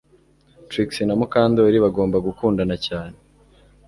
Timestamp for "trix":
0.69-0.89